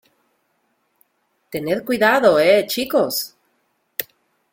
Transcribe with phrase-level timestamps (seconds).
[1.51, 3.35] tened cuidado,¿ eh, chicos?